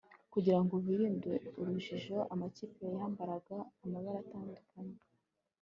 [0.33, 4.97] kugira ngo birinde urujijo, amakipe yambaraga amabara atandukanye